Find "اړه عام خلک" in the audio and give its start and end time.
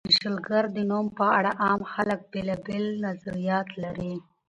1.37-2.19